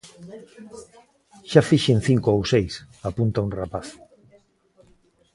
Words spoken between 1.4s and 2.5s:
Xa fixen cinco ou